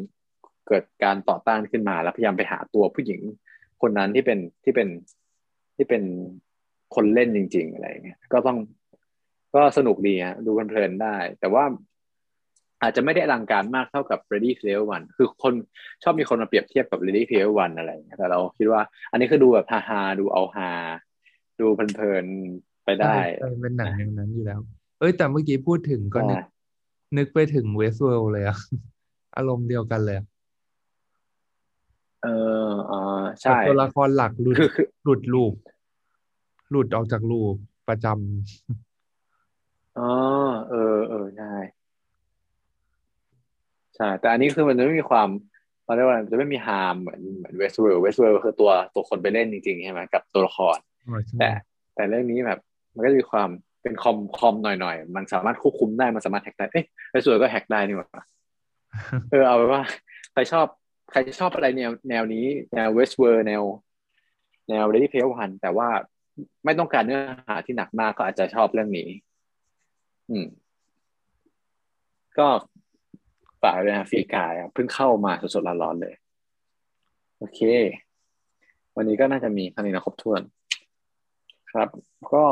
[0.67, 3.21] เกิดการต่อต้านขึ้นมา แล้วพยายามไปหาตัวผู้หญิง
[3.82, 4.88] คนนั้นที่เป็นที่เป็น
[5.75, 6.04] ที่เป็น
[6.95, 8.58] คนเล่นจริง ๆ อะไรเงี้ย ก็ต้อง
[9.56, 11.63] ก็สนุกดีฮะดูเพลินๆได้ แต่ว่า
[12.82, 15.54] อาจจะไม่ได้อลังการมากเท่ากับ Ready Player One คือคน
[16.04, 20.72] ชอบมีคนมาเปรียบเทียบกับ Ready Player One อะไรอย่างเงี้ยแต่เราคิดว่า อันนี้คือดูแบบฮาๆดูเอาฮา
[21.60, 24.60] ดูเพลินๆไปได้ใช่เป็นหนังอย่างนั้นอยู่แล้ว
[25.00, 26.44] เอ้ยแต่เมื่อกี้พูดถึงก็นึกใช่
[27.18, 28.58] นึกไปถึงเวส t เวิลด์เลยอะ
[29.38, 30.26] อารมณ์เดียวกันเลยอะ
[32.24, 32.28] เอ
[32.70, 35.54] ออ่าแบบใช่ตัวละครหลักหลุดคือคือหลุด loop
[36.72, 37.56] หลุดออกจาก loop
[37.89, 38.85] ประจำ
[40.00, 40.12] อ๋อ
[40.70, 41.54] เออเออใช่
[43.96, 45.30] ใช่แต่อันนี้คือมันจะไม่มีความ
[45.86, 50.78] เราเรียกว่ามันจะไม่มี harm เหมือนเหมือน Westworld Westworld คือตัวตัวคนไปเล่นจริงๆใช่ไหมกับตัวละคร
[51.08, 51.50] อ๋อใช่แต่
[51.96, 52.60] แต่เรื่องนี้แบบ
[52.96, 53.50] มันก็จะมีความ
[53.82, 58.22] เป็นคอมคอมหน่อยๆมันสามารถควบคุมได้มันสามารถ hack ได้เอ๊ะไปสวยก็ hack ได้นี่หว่า
[59.32, 59.82] เออเอาไปนว่า
[60.34, 60.66] ใครชอบ
[61.12, 63.64] ใครชอบอะไรแนวแนวนี้แนว Westworld แนว
[64.70, 65.88] แนว Ready Player One แต่ว่า
[66.66, 69.08] ไม่ต้องการเนื้อหาที่หนักมากก็อาจจะชอบเรื่องนี้
[70.30, 70.48] อืม
[72.38, 72.48] ก็
[73.62, 76.16] ฝากเลยนะ Free Guy เพิ่งเข้ามาสดๆร้อนๆเลย
[77.38, 77.60] โอเค
[78.96, 80.42] วันนี้ก็น่าจะมีเท่านี้นะครบถ้วน
[81.72, 81.90] ครับ
[82.34, 82.44] ก็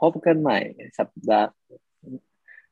[0.00, 0.58] พบกันใหม่
[0.98, 1.48] สัปดาห์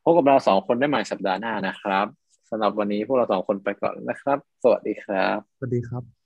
[0.02, 2.06] พบกับเราสองคนได้ใหม่สัปดาห์หน้านะครับ
[2.50, 6.23] สำหรับวันนี้พวกเราสองคนไปก่อนนะครับ สวัสดีครับ สวัสดีครับ